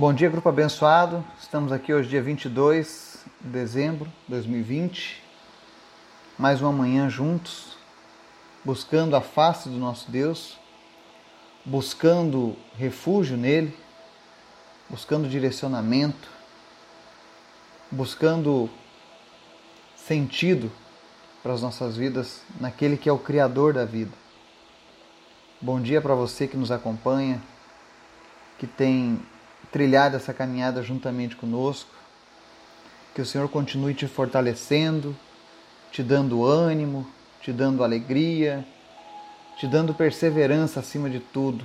[0.00, 1.22] Bom dia, grupo abençoado.
[1.38, 5.22] Estamos aqui hoje, dia 22 de dezembro de 2020.
[6.38, 7.76] Mais uma manhã juntos,
[8.64, 10.58] buscando a face do nosso Deus,
[11.66, 13.76] buscando refúgio nele,
[14.88, 16.30] buscando direcionamento,
[17.90, 18.70] buscando
[19.94, 20.72] sentido
[21.42, 24.16] para as nossas vidas naquele que é o Criador da vida.
[25.60, 27.42] Bom dia para você que nos acompanha,
[28.58, 29.20] que tem
[29.72, 31.90] trilhado essa caminhada juntamente conosco.
[33.14, 35.16] Que o Senhor continue te fortalecendo,
[35.90, 37.06] te dando ânimo,
[37.40, 38.64] te dando alegria,
[39.56, 41.64] te dando perseverança acima de tudo.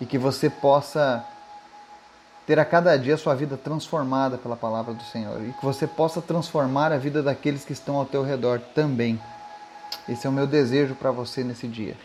[0.00, 1.24] E que você possa
[2.46, 5.42] ter a cada dia a sua vida transformada pela palavra do Senhor.
[5.42, 9.20] E que você possa transformar a vida daqueles que estão ao teu redor também.
[10.08, 11.96] Esse é o meu desejo para você nesse dia.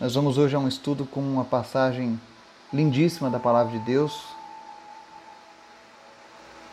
[0.00, 2.20] Nós vamos hoje a um estudo com uma passagem
[2.74, 4.20] lindíssima da palavra de Deus.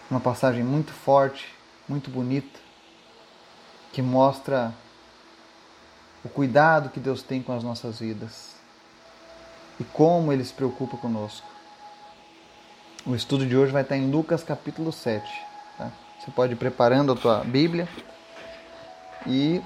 [0.10, 1.48] Uma passagem muito forte,
[1.88, 2.60] muito bonita,
[3.94, 4.74] que mostra
[6.26, 8.56] o cuidado que Deus tem com as nossas vidas
[9.80, 11.48] e como Ele se preocupa conosco.
[13.06, 15.24] O estudo de hoje vai estar em Lucas capítulo 7.
[15.78, 15.92] Tá?
[16.20, 17.88] Você pode ir preparando a tua Bíblia.
[19.26, 19.62] E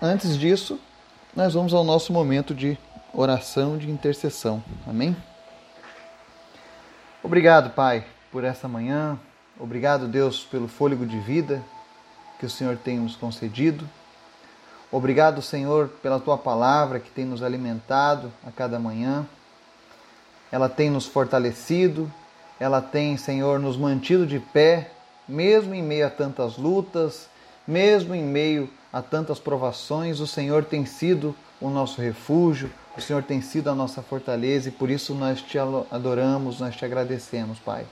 [0.00, 0.80] antes disso,
[1.36, 2.76] nós vamos ao nosso momento de
[3.12, 4.62] oração de intercessão.
[4.86, 5.16] Amém?
[7.22, 9.18] Obrigado, Pai, por essa manhã.
[9.58, 11.60] Obrigado, Deus, pelo fôlego de vida
[12.38, 13.88] que o Senhor tem nos concedido.
[14.90, 19.26] Obrigado, Senhor, pela tua palavra que tem nos alimentado a cada manhã.
[20.52, 22.10] Ela tem nos fortalecido,
[22.60, 24.92] ela tem, Senhor, nos mantido de pé,
[25.28, 27.28] mesmo em meio a tantas lutas,
[27.66, 33.22] mesmo em meio a tantas provações, o Senhor tem sido o nosso refúgio, o Senhor
[33.22, 37.86] tem sido a nossa fortaleza e por isso nós te adoramos, nós te agradecemos, Pai.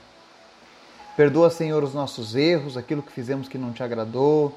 [1.15, 4.53] Perdoa, Senhor, os nossos erros, aquilo que fizemos que não te agradou,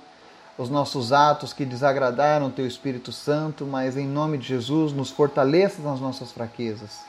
[0.58, 5.10] os nossos atos que desagradaram o teu Espírito Santo, mas em nome de Jesus, nos
[5.10, 7.00] fortaleça nas nossas fraquezas.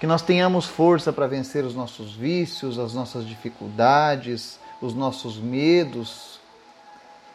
[0.00, 6.38] Que nós tenhamos força para vencer os nossos vícios, as nossas dificuldades, os nossos medos,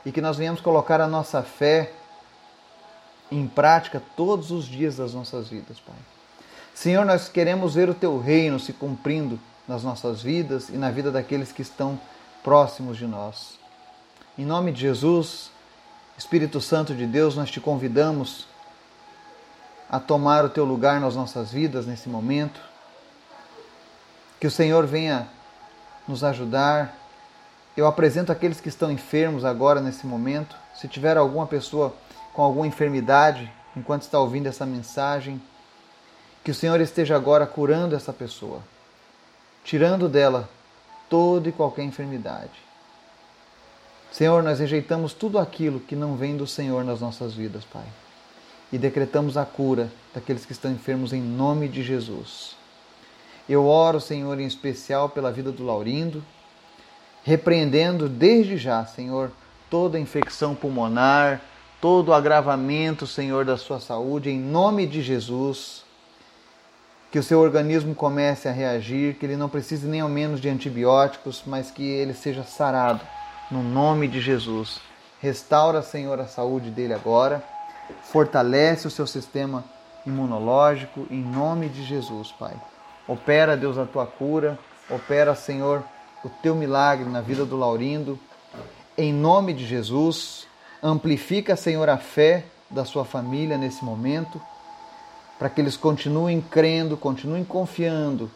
[0.06, 1.92] e que nós venhamos colocar a nossa fé
[3.32, 5.96] em prática todos os dias das nossas vidas, Pai.
[6.76, 11.12] Senhor, nós queremos ver o teu reino se cumprindo nas nossas vidas e na vida
[11.12, 12.00] daqueles que estão
[12.44, 13.58] próximos de nós.
[14.38, 15.52] Em nome de Jesus,
[16.18, 18.48] Espírito Santo de Deus, nós te convidamos
[19.90, 22.60] a tomar o teu lugar nas nossas vidas nesse momento.
[24.40, 25.28] Que o Senhor venha
[26.08, 26.96] nos ajudar.
[27.76, 30.56] Eu apresento aqueles que estão enfermos agora nesse momento.
[30.74, 31.94] Se tiver alguma pessoa
[32.34, 35.42] com alguma enfermidade enquanto está ouvindo essa mensagem,
[36.44, 38.62] que o Senhor esteja agora curando essa pessoa,
[39.64, 40.50] tirando dela
[41.10, 42.52] toda e qualquer enfermidade.
[44.12, 47.86] Senhor, nós rejeitamos tudo aquilo que não vem do Senhor nas nossas vidas, Pai.
[48.72, 52.56] E decretamos a cura daqueles que estão enfermos em nome de Jesus.
[53.48, 56.24] Eu oro, Senhor, em especial pela vida do Laurindo,
[57.24, 59.32] repreendendo desde já, Senhor,
[59.70, 61.42] toda infecção pulmonar,
[61.82, 65.84] todo agravamento, Senhor, da sua saúde, em nome de Jesus.
[67.12, 70.48] Que o seu organismo comece a reagir, que ele não precise nem ao menos de
[70.48, 73.02] antibióticos, mas que ele seja sarado,
[73.50, 74.80] no nome de Jesus.
[75.20, 77.44] Restaura, Senhor, a saúde dele agora,
[78.04, 79.64] fortalece o seu sistema
[80.06, 82.54] imunológico, em nome de Jesus, Pai.
[83.08, 84.58] Opera, Deus, a tua cura,
[84.90, 85.84] opera, Senhor,
[86.24, 88.18] o teu milagre na vida do Laurindo,
[88.98, 90.48] em nome de Jesus.
[90.84, 94.42] Amplifica, Senhor, a fé da sua família nesse momento,
[95.38, 98.32] para que eles continuem crendo, continuem confiando.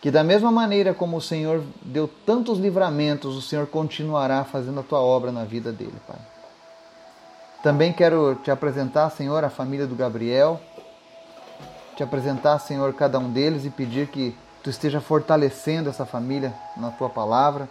[0.00, 4.82] Que da mesma maneira como o Senhor deu tantos livramentos, o Senhor continuará fazendo a
[4.82, 6.18] tua obra na vida dele, Pai.
[7.62, 10.60] Também quero te apresentar, Senhor, a família do Gabriel,
[11.96, 16.90] te apresentar, Senhor, cada um deles e pedir que tu esteja fortalecendo essa família na
[16.90, 17.68] tua palavra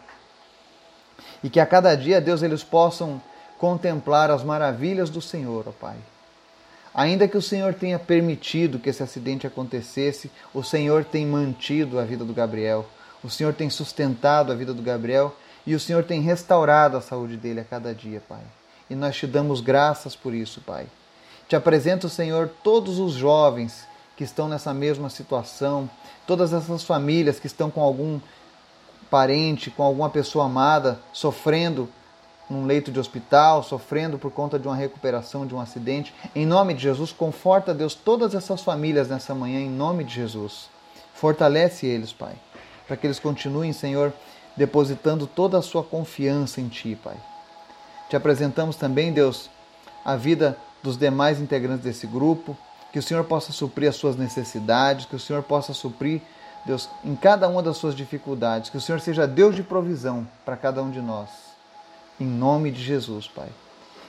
[1.45, 3.21] e que a cada dia, Deus, eles possam
[3.59, 5.95] contemplar as maravilhas do Senhor, ó Pai.
[6.91, 12.03] Ainda que o Senhor tenha permitido que esse acidente acontecesse, o Senhor tem mantido a
[12.03, 12.87] vida do Gabriel,
[13.23, 15.35] o Senhor tem sustentado a vida do Gabriel
[15.67, 18.41] e o Senhor tem restaurado a saúde dele a cada dia, Pai.
[18.89, 20.87] E nós te damos graças por isso, Pai.
[21.47, 23.85] Te apresento, Senhor, todos os jovens
[24.17, 25.87] que estão nessa mesma situação,
[26.25, 28.19] todas essas famílias que estão com algum
[29.09, 31.89] parente, com alguma pessoa amada sofrendo
[32.49, 36.13] num leito de hospital, sofrendo por conta de uma recuperação de um acidente.
[36.35, 40.69] Em nome de Jesus, conforta, Deus, todas essas famílias nessa manhã, em nome de Jesus.
[41.13, 42.35] Fortalece eles, Pai,
[42.87, 44.13] para que eles continuem, Senhor,
[44.55, 47.17] depositando toda a sua confiança em Ti, Pai.
[48.09, 49.49] Te apresentamos também, Deus,
[50.03, 52.55] a vida dos demais integrantes desse grupo,
[52.93, 56.21] que o Senhor possa suprir as suas necessidades, que o Senhor possa suprir,
[56.65, 60.57] Deus, em cada uma das suas dificuldades, que o Senhor seja Deus de provisão para
[60.57, 61.29] cada um de nós.
[62.19, 63.49] Em nome de Jesus, Pai.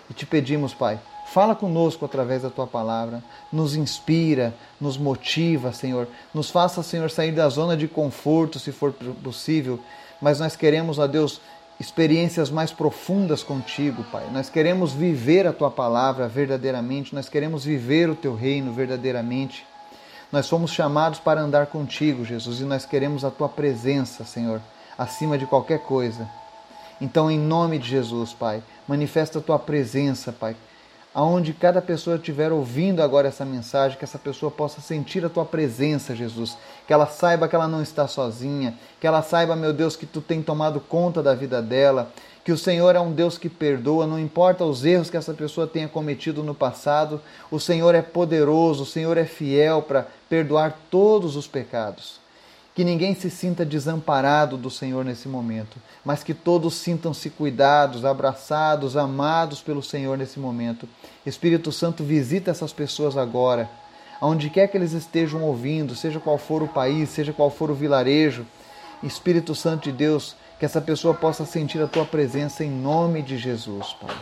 [0.08, 3.22] E te pedimos, Pai, Fala conosco através da tua palavra,
[3.52, 6.06] nos inspira, nos motiva, Senhor.
[6.32, 9.80] Nos faça, Senhor, sair da zona de conforto, se for possível,
[10.22, 11.40] mas nós queremos, ó Deus,
[11.80, 14.24] experiências mais profundas contigo, Pai.
[14.32, 19.66] Nós queremos viver a tua palavra verdadeiramente, nós queremos viver o teu reino verdadeiramente.
[20.32, 24.60] Nós fomos chamados para andar contigo, Jesus, e nós queremos a tua presença, Senhor,
[24.98, 26.28] acima de qualquer coisa.
[27.00, 30.56] Então, em nome de Jesus, Pai, manifesta a tua presença, Pai.
[31.14, 35.44] Aonde cada pessoa estiver ouvindo agora essa mensagem, que essa pessoa possa sentir a tua
[35.44, 39.96] presença, Jesus, que ela saiba que ela não está sozinha, que ela saiba, meu Deus,
[39.96, 42.12] que tu tem tomado conta da vida dela,
[42.46, 45.66] que o Senhor é um Deus que perdoa, não importa os erros que essa pessoa
[45.66, 47.20] tenha cometido no passado,
[47.50, 52.20] o Senhor é poderoso, o Senhor é fiel para perdoar todos os pecados.
[52.72, 58.96] Que ninguém se sinta desamparado do Senhor nesse momento, mas que todos sintam-se cuidados, abraçados,
[58.96, 60.88] amados pelo Senhor nesse momento.
[61.26, 63.68] Espírito Santo, visita essas pessoas agora,
[64.20, 67.74] aonde quer que eles estejam ouvindo, seja qual for o país, seja qual for o
[67.74, 68.46] vilarejo.
[69.02, 73.36] Espírito Santo de Deus, que essa pessoa possa sentir a tua presença em nome de
[73.36, 74.16] Jesus, Pai.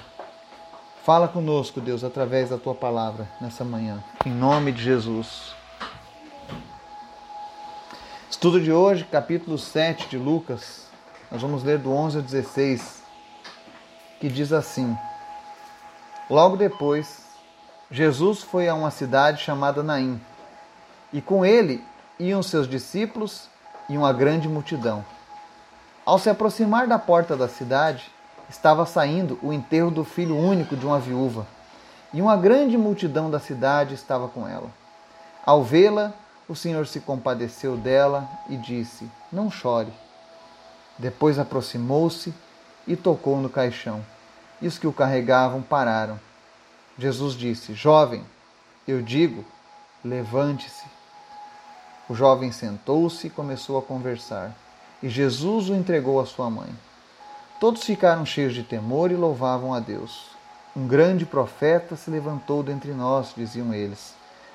[1.04, 5.54] Fala conosco, Deus, através da tua palavra nessa manhã, em nome de Jesus.
[8.28, 10.88] Estudo de hoje, capítulo 7 de Lucas.
[11.30, 13.02] Nós vamos ler do 11 ao 16,
[14.18, 14.96] que diz assim:
[16.28, 17.22] Logo depois,
[17.90, 20.20] Jesus foi a uma cidade chamada Naim,
[21.12, 21.84] e com ele
[22.18, 23.48] iam seus discípulos
[23.88, 25.04] e uma grande multidão.
[26.04, 28.10] Ao se aproximar da porta da cidade,
[28.50, 31.46] estava saindo o enterro do filho único de uma viúva,
[32.12, 34.70] e uma grande multidão da cidade estava com ela.
[35.46, 36.12] Ao vê-la,
[36.46, 39.92] o Senhor se compadeceu dela e disse: Não chore.
[40.98, 42.34] Depois aproximou-se
[42.86, 44.04] e tocou no caixão.
[44.60, 46.20] E os que o carregavam pararam.
[46.98, 48.24] Jesus disse: Jovem,
[48.86, 49.44] eu digo,
[50.04, 50.84] levante-se.
[52.08, 54.54] O jovem sentou-se e começou a conversar.
[55.04, 56.70] E Jesus o entregou à sua mãe.
[57.60, 60.30] Todos ficaram cheios de temor e louvavam a Deus.
[60.74, 64.14] Um grande profeta se levantou dentre nós, diziam eles.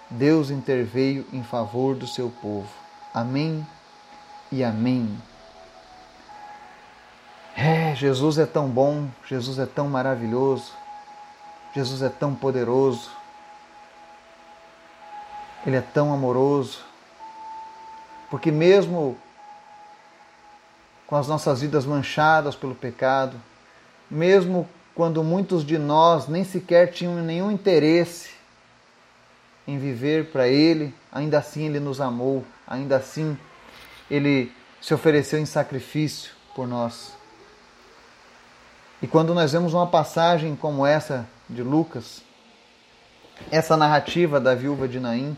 [0.09, 2.67] Deus interveio em favor do seu povo.
[3.13, 3.63] Amém
[4.51, 5.15] e amém.
[7.55, 10.73] É, Jesus é tão bom, Jesus é tão maravilhoso,
[11.75, 13.11] Jesus é tão poderoso,
[15.63, 16.79] Ele é tão amoroso,
[18.31, 19.15] porque mesmo
[21.09, 23.35] com as nossas vidas manchadas pelo pecado,
[24.11, 28.29] mesmo quando muitos de nós nem sequer tinham nenhum interesse
[29.67, 33.35] em viver para Ele, ainda assim Ele nos amou, ainda assim
[34.09, 37.17] Ele se ofereceu em sacrifício por nós.
[39.01, 42.21] E quando nós vemos uma passagem como essa de Lucas,
[43.49, 45.35] essa narrativa da viúva de Naim,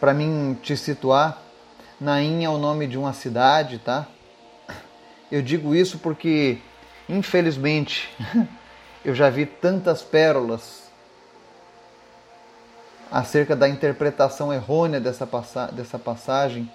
[0.00, 1.49] para mim te situar,
[2.00, 4.06] Naim é o nome de uma cidade, tá?
[5.30, 6.56] Eu digo isso porque,
[7.06, 8.08] infelizmente,
[9.04, 10.84] eu já vi tantas pérolas
[13.12, 15.28] acerca da interpretação errônea dessa,
[15.72, 16.70] dessa passagem,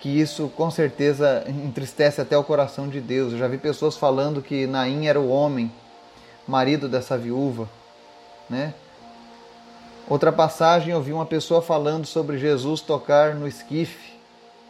[0.00, 3.32] que isso com certeza entristece até o coração de Deus.
[3.32, 5.70] Eu já vi pessoas falando que Naim era o homem,
[6.48, 7.68] marido dessa viúva,
[8.50, 8.74] né?
[10.08, 14.11] Outra passagem eu vi uma pessoa falando sobre Jesus tocar no esquife,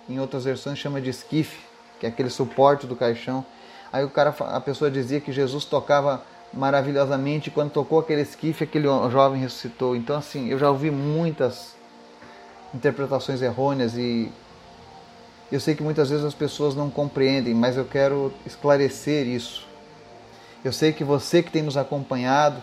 [0.08, 1.58] em outras versões chama de esquife,
[1.98, 3.44] que é aquele suporte do caixão.
[3.92, 7.50] Aí o cara, a pessoa dizia que Jesus tocava maravilhosamente.
[7.50, 9.94] Quando tocou aquele esquife, aquele jovem ressuscitou.
[9.96, 11.74] Então, assim, eu já ouvi muitas
[12.74, 14.30] interpretações errôneas e
[15.50, 19.66] eu sei que muitas vezes as pessoas não compreendem, mas eu quero esclarecer isso.
[20.64, 22.62] Eu sei que você que tem nos acompanhado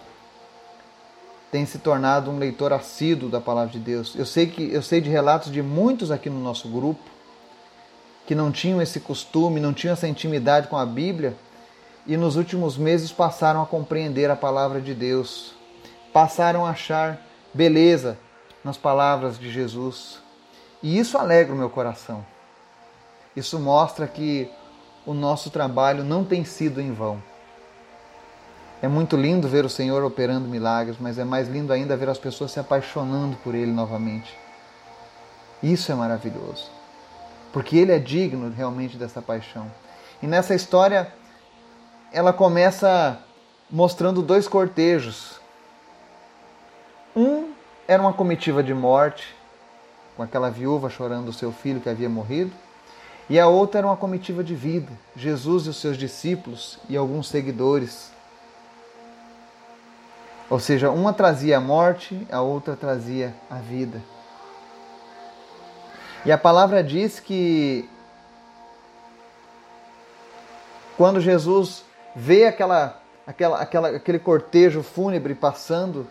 [1.51, 4.15] tem se tornado um leitor assíduo da palavra de Deus.
[4.15, 7.01] Eu sei que eu sei de relatos de muitos aqui no nosso grupo
[8.29, 11.35] que não tinham esse costume, não tinham essa intimidade com a Bíblia
[12.05, 15.55] e nos últimos meses passaram a compreender a palavra de Deus,
[16.13, 17.19] passaram a achar
[17.55, 18.19] beleza
[18.63, 20.19] nas palavras de Jesus.
[20.83, 22.23] E isso alegra o meu coração.
[23.35, 24.47] Isso mostra que
[25.07, 27.19] o nosso trabalho não tem sido em vão.
[28.79, 32.19] É muito lindo ver o Senhor operando milagres, mas é mais lindo ainda ver as
[32.19, 34.37] pessoas se apaixonando por Ele novamente.
[35.63, 36.77] Isso é maravilhoso.
[37.51, 39.71] Porque ele é digno realmente dessa paixão.
[40.21, 41.11] E nessa história,
[42.11, 43.19] ela começa
[43.69, 45.39] mostrando dois cortejos.
[47.15, 47.51] Um
[47.87, 49.35] era uma comitiva de morte,
[50.15, 52.51] com aquela viúva chorando o seu filho que havia morrido.
[53.29, 57.27] E a outra era uma comitiva de vida, Jesus e os seus discípulos e alguns
[57.29, 58.11] seguidores.
[60.49, 64.01] Ou seja, uma trazia a morte, a outra trazia a vida.
[66.25, 67.89] E a palavra diz que
[70.97, 76.05] quando Jesus vê aquela, aquela, aquela, aquele cortejo fúnebre passando,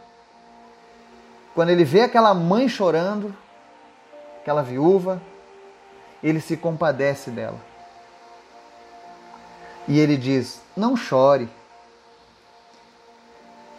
[1.54, 3.36] quando ele vê aquela mãe chorando,
[4.40, 5.20] aquela viúva,
[6.22, 7.58] ele se compadece dela.
[9.86, 11.48] E ele diz: Não chore.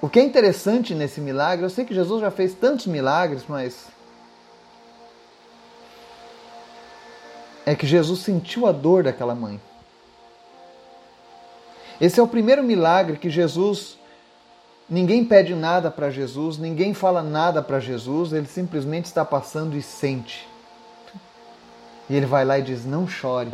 [0.02, 3.88] O que é interessante nesse milagre, eu sei que Jesus já fez tantos milagres, mas
[7.70, 9.62] é que Jesus sentiu a dor daquela mãe.
[12.02, 13.96] Esse é o primeiro milagre que Jesus
[14.90, 19.84] ninguém pede nada para Jesus, ninguém fala nada para Jesus, ele simplesmente está passando e
[19.84, 20.50] sente.
[22.10, 23.52] E ele vai lá e diz: Não chore.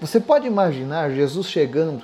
[0.00, 2.02] Você pode imaginar Jesus chegando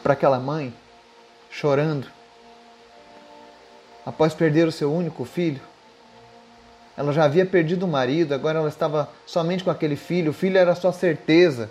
[0.00, 0.72] para aquela mãe,
[1.50, 2.06] chorando,
[4.06, 5.73] após perder o seu único filho?
[6.96, 10.30] Ela já havia perdido o marido, agora ela estava somente com aquele filho.
[10.30, 11.70] O filho era sua certeza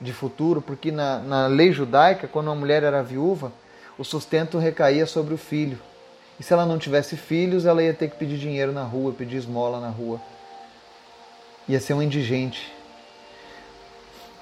[0.00, 3.52] de futuro, porque na, na lei judaica, quando uma mulher era viúva,
[3.96, 5.78] o sustento recaía sobre o filho.
[6.38, 9.36] E se ela não tivesse filhos, ela ia ter que pedir dinheiro na rua, pedir
[9.36, 10.20] esmola na rua.
[11.68, 12.72] Ia ser um indigente.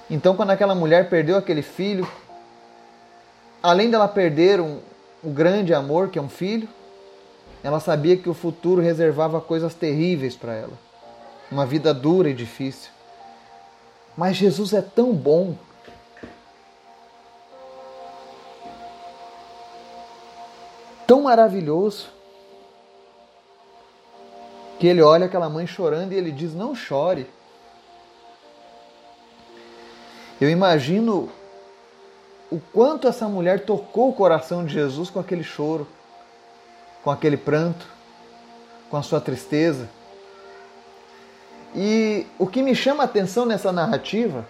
[0.08, 2.08] Então, quando aquela mulher perdeu aquele filho,
[3.62, 4.78] além dela perder um,
[5.22, 6.68] um grande amor, que é um filho,
[7.62, 10.72] ela sabia que o futuro reservava coisas terríveis para ela.
[11.50, 12.90] Uma vida dura e difícil.
[14.16, 15.56] Mas Jesus é tão bom
[21.08, 22.10] tão maravilhoso
[24.78, 27.26] que ele olha aquela mãe chorando e ele diz: Não chore.
[30.38, 31.30] Eu imagino
[32.50, 35.88] o quanto essa mulher tocou o coração de Jesus com aquele choro,
[37.02, 37.86] com aquele pranto,
[38.90, 39.88] com a sua tristeza.
[41.74, 44.46] E o que me chama a atenção nessa narrativa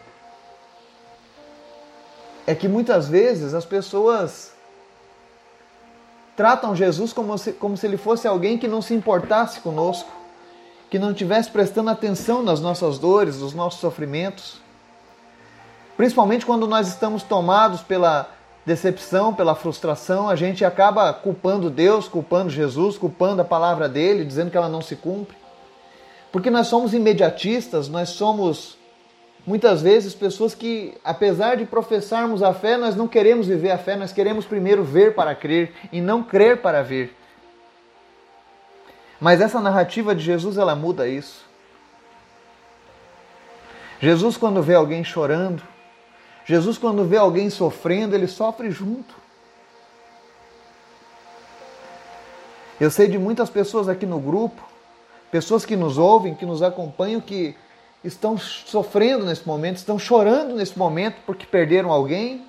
[2.46, 4.52] é que muitas vezes as pessoas
[6.36, 10.08] tratam Jesus como se, como se ele fosse alguém que não se importasse conosco,
[10.88, 14.60] que não estivesse prestando atenção nas nossas dores, nos nossos sofrimentos.
[15.96, 18.30] Principalmente quando nós estamos tomados pela
[18.68, 24.50] decepção, pela frustração, a gente acaba culpando Deus, culpando Jesus, culpando a palavra dele, dizendo
[24.50, 25.36] que ela não se cumpre.
[26.30, 28.76] Porque nós somos imediatistas, nós somos
[29.46, 33.96] muitas vezes pessoas que, apesar de professarmos a fé, nós não queremos viver a fé,
[33.96, 37.16] nós queremos primeiro ver para crer e não crer para ver.
[39.18, 41.48] Mas essa narrativa de Jesus, ela muda isso.
[43.98, 45.62] Jesus, quando vê alguém chorando,
[46.48, 49.14] Jesus, quando vê alguém sofrendo, ele sofre junto.
[52.80, 54.66] Eu sei de muitas pessoas aqui no grupo,
[55.30, 57.54] pessoas que nos ouvem, que nos acompanham, que
[58.02, 62.46] estão sofrendo nesse momento, estão chorando nesse momento porque perderam alguém,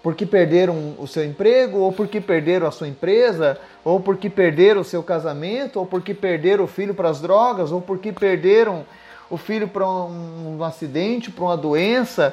[0.00, 4.84] porque perderam o seu emprego, ou porque perderam a sua empresa, ou porque perderam o
[4.84, 8.86] seu casamento, ou porque perderam o filho para as drogas, ou porque perderam
[9.28, 12.32] o filho para um, um acidente, para uma doença,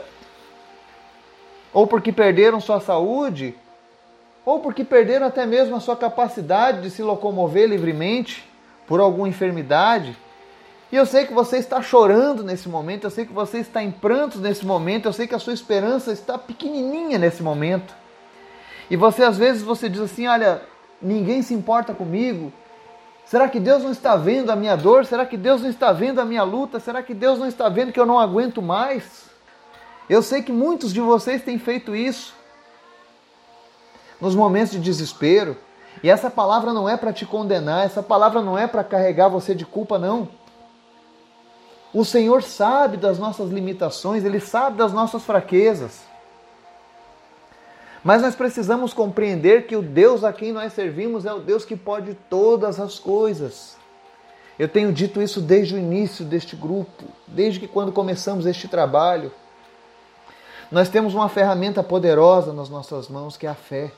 [1.74, 3.56] ou porque perderam sua saúde,
[4.46, 8.48] ou porque perderam até mesmo a sua capacidade de se locomover livremente
[8.86, 10.16] por alguma enfermidade.
[10.92, 13.90] E eu sei que você está chorando nesse momento, eu sei que você está em
[13.90, 17.96] prantos nesse momento, eu sei que a sua esperança está pequenininha nesse momento.
[18.90, 20.62] E você às vezes você diz assim, olha,
[21.02, 22.54] ninguém se importa comigo.
[23.26, 25.06] Será que Deus não está vendo a minha dor?
[25.06, 26.80] Será que Deus não está vendo a minha luta?
[26.80, 29.33] Será que Deus não está vendo que eu não aguento mais?
[30.10, 32.34] Eu sei que muitos de vocês têm feito isso
[34.20, 35.58] nos momentos de desespero.
[36.02, 39.54] E essa palavra não é para te condenar, essa palavra não é para carregar você
[39.54, 40.30] de culpa, não.
[41.94, 46.02] O Senhor sabe das nossas limitações, Ele sabe das nossas fraquezas.
[48.04, 51.76] Mas nós precisamos compreender que o Deus a quem nós servimos é o Deus que
[51.76, 53.78] pode todas as coisas.
[54.58, 59.32] Eu tenho dito isso desde o início deste grupo, desde que quando começamos este trabalho.
[60.74, 63.92] Nós temos uma ferramenta poderosa nas nossas mãos que é a fé.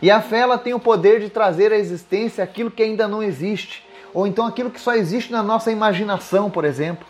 [0.00, 3.20] E a fé ela tem o poder de trazer à existência aquilo que ainda não
[3.20, 7.04] existe, ou então aquilo que só existe na nossa imaginação, por exemplo.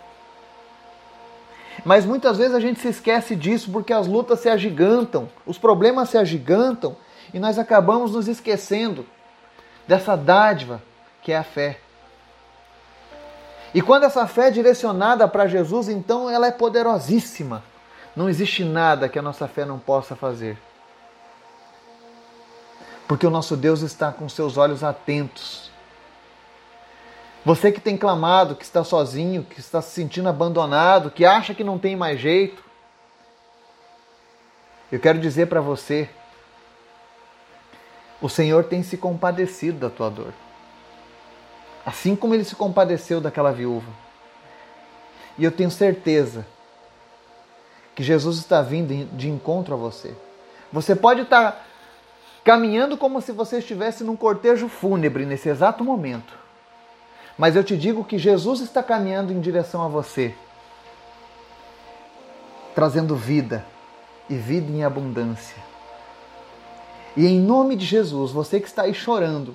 [1.84, 6.08] Mas muitas vezes a gente se esquece disso porque as lutas se agigantam, os problemas
[6.08, 6.96] se agigantam
[7.34, 9.04] e nós acabamos nos esquecendo
[9.86, 10.82] dessa dádiva
[11.20, 11.78] que é a fé.
[13.74, 17.68] E quando essa fé é direcionada para Jesus, então ela é poderosíssima.
[18.14, 20.58] Não existe nada que a nossa fé não possa fazer.
[23.06, 25.70] Porque o nosso Deus está com seus olhos atentos.
[27.44, 31.64] Você que tem clamado, que está sozinho, que está se sentindo abandonado, que acha que
[31.64, 32.62] não tem mais jeito,
[34.92, 36.10] eu quero dizer para você:
[38.20, 40.34] o Senhor tem se compadecido da tua dor.
[41.86, 43.90] Assim como ele se compadeceu daquela viúva.
[45.38, 46.46] E eu tenho certeza
[48.00, 50.14] que Jesus está vindo de encontro a você.
[50.72, 51.66] Você pode estar
[52.42, 56.32] caminhando como se você estivesse num cortejo fúnebre nesse exato momento.
[57.36, 60.34] Mas eu te digo que Jesus está caminhando em direção a você,
[62.74, 63.66] trazendo vida
[64.30, 65.62] e vida em abundância.
[67.14, 69.54] E em nome de Jesus, você que está aí chorando,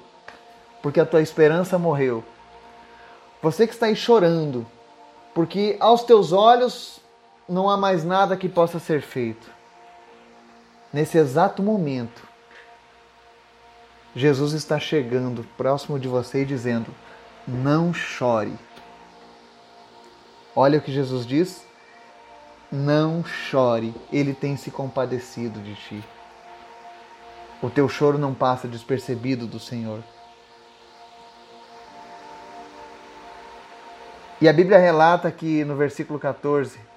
[0.83, 2.23] porque a tua esperança morreu.
[3.41, 4.67] Você que está aí chorando,
[5.33, 7.03] porque aos teus olhos
[7.47, 9.51] não há mais nada que possa ser feito.
[10.91, 12.27] Nesse exato momento,
[14.15, 16.93] Jesus está chegando próximo de você e dizendo:
[17.47, 18.53] Não chore.
[20.55, 21.65] Olha o que Jesus diz:
[22.71, 26.03] Não chore, Ele tem se compadecido de ti.
[27.61, 30.01] O teu choro não passa despercebido do Senhor.
[34.41, 36.94] E a Bíblia relata que no versículo 14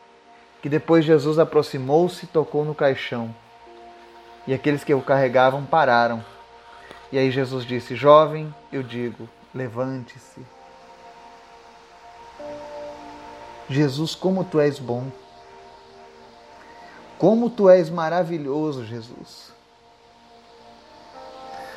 [0.63, 3.35] que depois Jesus aproximou-se e tocou no caixão.
[4.47, 6.25] E aqueles que o carregavam pararam.
[7.13, 10.41] E aí Jesus disse: Jovem, eu digo, levante-se.
[13.69, 15.11] Jesus, como tu és bom.
[17.19, 19.53] Como tu és maravilhoso, Jesus.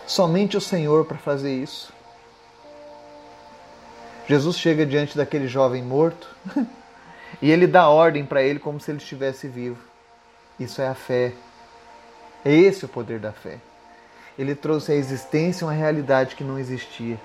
[0.08, 1.92] Somente o Senhor para fazer isso.
[4.28, 6.34] Jesus chega diante daquele jovem morto
[7.40, 9.78] e ele dá ordem para ele como se ele estivesse vivo.
[10.60, 11.34] Isso é a fé.
[12.44, 13.58] É esse o poder da fé.
[14.38, 17.20] Ele trouxe à existência uma realidade que não existia.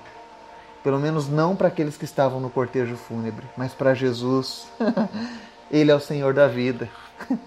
[0.83, 4.69] Pelo menos não para aqueles que estavam no cortejo fúnebre, mas para Jesus.
[5.71, 6.89] ele é o Senhor da vida.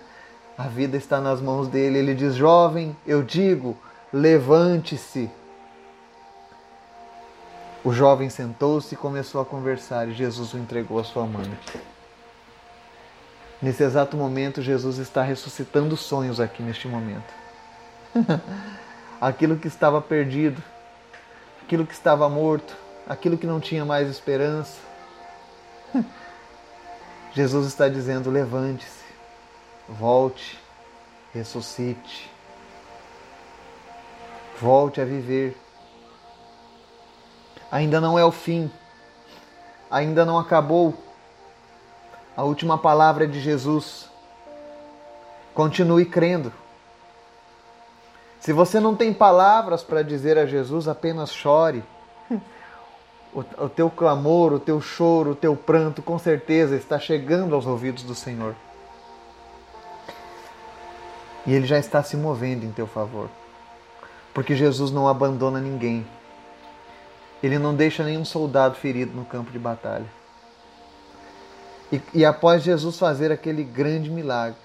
[0.58, 2.00] A vida está nas mãos dele.
[2.00, 3.78] Ele diz: Jovem, eu digo,
[4.12, 5.32] levante-se.
[7.82, 11.50] O jovem sentou-se e começou a conversar, e Jesus o entregou à sua mãe.
[13.62, 17.34] Nesse exato momento, Jesus está ressuscitando sonhos aqui neste momento.
[19.20, 20.64] aquilo que estava perdido,
[21.62, 22.76] aquilo que estava morto,
[23.08, 24.78] aquilo que não tinha mais esperança.
[27.34, 29.04] Jesus está dizendo: levante-se,
[29.88, 30.58] volte,
[31.34, 32.32] ressuscite,
[34.62, 35.56] volte a viver
[37.72, 38.72] ainda não é o fim,
[39.90, 40.94] ainda não acabou.
[42.40, 44.10] A última palavra de Jesus.
[45.54, 46.54] Continue crendo.
[48.40, 51.84] Se você não tem palavras para dizer a Jesus, apenas chore.
[53.34, 57.66] O, o teu clamor, o teu choro, o teu pranto, com certeza está chegando aos
[57.68, 58.56] ouvidos do Senhor.
[61.46, 63.30] E Ele já está se movendo em teu favor.
[64.34, 66.08] Porque Jesus não abandona ninguém.
[67.44, 70.19] Ele não deixa nenhum soldado ferido no campo de batalha.
[71.92, 74.60] E, e após Jesus fazer aquele grande milagre,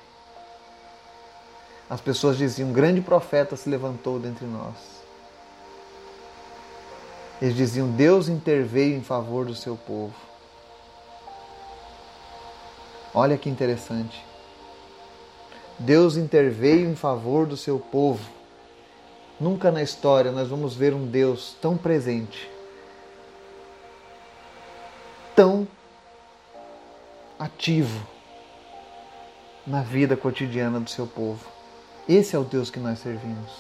[1.88, 4.74] as pessoas diziam: um grande profeta se levantou dentre nós.
[7.40, 10.14] Eles diziam: Deus interveio em favor do seu povo.
[13.14, 14.24] Olha que interessante.
[15.78, 18.28] Deus interveio em favor do seu povo.
[19.40, 22.54] Nunca na história nós vamos ver um Deus tão presente
[25.34, 25.66] tão
[27.38, 28.06] ativo
[29.66, 31.44] na vida cotidiana do seu povo.
[32.08, 33.50] Esse é o Deus que nós servimos.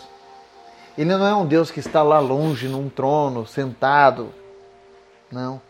[0.96, 4.32] Ele não é um Deus que está lá longe num trono, sentado.
[5.30, 5.60] Não.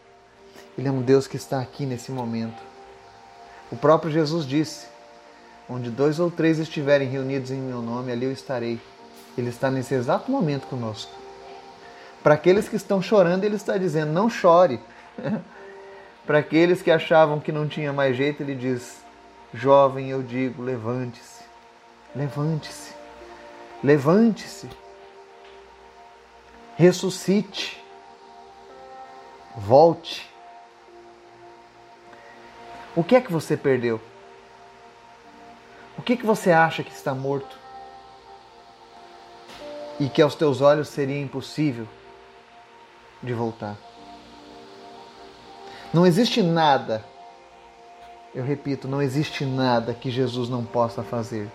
[0.76, 2.60] Ele é um Deus que está aqui nesse momento.
[3.70, 4.86] O próprio Jesus disse:
[5.68, 8.78] Onde dois ou três estiverem reunidos em meu nome, ali eu estarei.
[9.38, 11.10] Ele está nesse exato momento conosco.
[12.22, 14.80] Para aqueles que estão chorando, ele está dizendo: Não chore.
[16.26, 19.04] Para aqueles que achavam que não tinha mais jeito, ele diz:
[19.52, 21.44] Jovem, eu digo, levante-se,
[22.14, 22.94] levante-se,
[23.82, 24.68] levante-se.
[26.76, 27.82] ressuscite,
[29.56, 30.28] volte.
[32.96, 34.00] O que é que você perdeu?
[35.98, 37.56] O que, que você acha que está morto?
[40.00, 41.86] E que aos teus olhos seria impossível
[43.22, 43.76] de voltar.
[45.94, 47.04] Não existe nada,
[48.34, 51.48] eu repito, não existe nada que Jesus não possa fazer.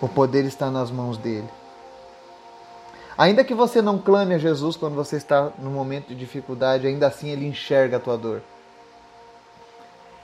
[0.00, 1.48] O poder está nas mãos dele.
[3.16, 7.06] Ainda que você não clame a Jesus quando você está no momento de dificuldade, ainda
[7.06, 8.42] assim ele enxerga a tua dor.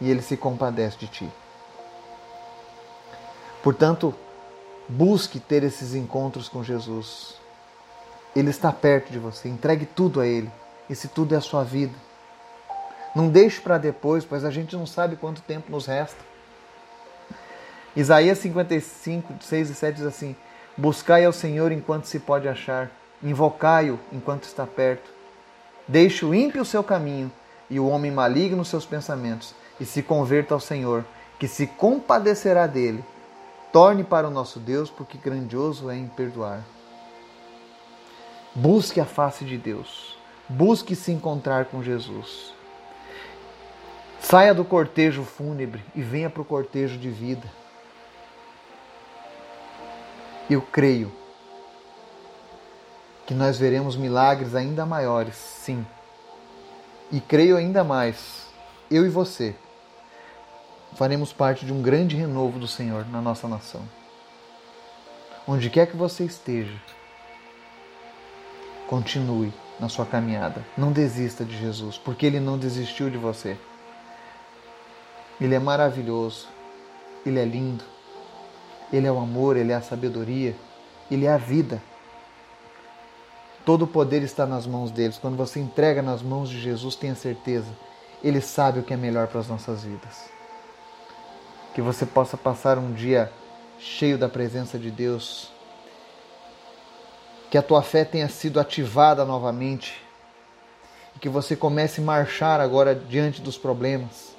[0.01, 1.31] E ele se compadece de ti.
[3.63, 4.13] Portanto,
[4.89, 7.37] busque ter esses encontros com Jesus.
[8.35, 10.51] Ele está perto de você, entregue tudo a ele.
[10.89, 11.95] Esse tudo é a sua vida.
[13.15, 16.19] Não deixe para depois, pois a gente não sabe quanto tempo nos resta.
[17.97, 20.35] Isaías 55, 6 e 7 diz assim:
[20.77, 22.91] Buscai ao Senhor enquanto se pode achar,
[23.23, 25.11] invocai-o enquanto está perto.
[25.87, 27.31] Deixe o ímpio o seu caminho
[27.71, 31.05] e o homem maligno os seus pensamentos, e se converta ao Senhor,
[31.39, 33.05] que se compadecerá dele
[33.75, 36.63] Torne para o nosso Deus, porque grandioso é em perdoar.
[38.55, 40.14] Busque a face de Deus.
[40.49, 42.53] Busque se encontrar com Jesus.
[44.21, 47.47] Saia do cortejo fúnebre e venha para o cortejo de vida.
[50.49, 51.11] Eu creio
[53.27, 55.85] que nós veremos milagres ainda maiores, sim.
[57.11, 58.47] E creio ainda mais,
[58.91, 59.55] eu e você,
[60.95, 63.83] faremos parte de um grande renovo do Senhor na nossa nação.
[65.47, 66.75] Onde quer que você esteja,
[68.87, 70.65] continue na sua caminhada.
[70.77, 73.57] Não desista de Jesus, porque Ele não desistiu de você.
[75.41, 76.49] Ele é maravilhoso,
[77.27, 77.85] Ele é lindo,
[78.93, 80.55] Ele é o amor, Ele é a sabedoria,
[81.11, 81.83] Ele é a vida.
[83.65, 85.19] Todo o poder está nas mãos deles.
[85.19, 87.73] Quando você entrega nas mãos de Jesus, tenha certeza,
[88.23, 90.35] Ele sabe o que é melhor para as nossas vidas
[91.75, 93.31] que você possa passar um dia
[93.81, 95.51] cheio da presença de Deus,
[97.51, 100.01] que a tua fé tenha sido ativada novamente
[101.15, 104.35] e que você comece a marchar agora diante dos problemas,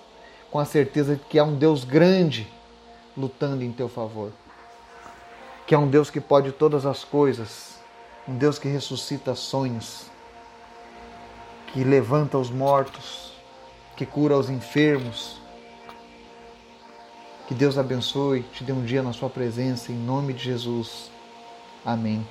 [0.52, 2.52] com a certeza de que há um Deus grande
[3.16, 4.32] lutando em teu favor,
[5.66, 7.80] que há um Deus que pode todas as coisas,
[8.28, 10.08] um Deus que ressuscita sonhos,
[11.68, 13.34] que levanta os mortos,
[13.96, 15.40] que cura os enfermos
[17.48, 21.12] que Deus abençoe, te dê um dia na sua presença, em nome de Jesus.
[21.86, 22.26] Amém.